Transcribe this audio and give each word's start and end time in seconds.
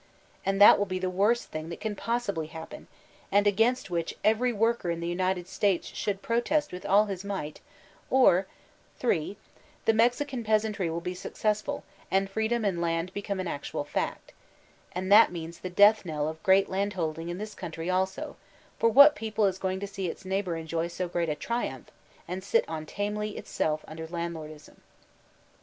And 0.43 0.59
that 0.59 0.79
win 0.79 0.87
be 0.87 0.97
the 0.97 1.11
worst 1.11 1.49
thing 1.51 1.69
that 1.69 1.79
can 1.79 1.95
possibly 1.95 2.47
happen, 2.47 2.87
and 3.31 3.45
against 3.45 3.91
which 3.91 4.17
every 4.23 4.51
worker 4.51 4.89
in 4.89 4.99
the 4.99 5.07
United 5.07 5.47
States 5.47 5.85
should 5.89 6.23
protest 6.23 6.71
with 6.71 6.87
all 6.87 7.05
his 7.05 7.23
might; 7.23 7.59
or 8.09 8.47
3. 8.97 9.37
The 9.85 9.93
Mexican 9.93 10.43
peasantry 10.43 10.89
will 10.89 11.01
be 11.01 11.13
successful, 11.13 11.83
and 12.09 12.27
f 12.27 12.35
ree» 12.35 12.47
274 12.49 12.81
VOLTAIRINE 12.83 13.05
DE 13.05 13.11
ClEYXE 13.11 13.27
dom 13.27 13.33
in 13.35 13.37
land 13.37 13.37
become 13.37 13.39
an 13.39 13.47
actual 13.47 13.83
fact. 13.83 14.33
And 14.93 15.11
that 15.11 15.31
means 15.31 15.59
the 15.59 15.69
death 15.69 16.03
knell 16.03 16.27
of 16.27 16.41
great 16.41 16.67
landholding 16.67 17.29
in 17.29 17.37
this 17.37 17.53
country 17.53 17.87
also, 17.87 18.37
for 18.79 18.89
what 18.89 19.13
people 19.15 19.45
is 19.45 19.59
going 19.59 19.79
to 19.81 19.85
see 19.85 20.07
its 20.07 20.25
neighbor 20.25 20.57
enjoy 20.57 20.87
so 20.87 21.07
great 21.07 21.29
a 21.29 21.35
triumph, 21.35 21.91
and 22.27 22.43
sit 22.43 22.65
on 22.67 22.87
tamely 22.87 23.37
itself 23.37 23.85
under 23.87 24.07
landlordism? 24.07 24.77